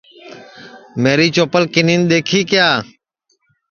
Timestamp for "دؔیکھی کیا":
2.09-2.67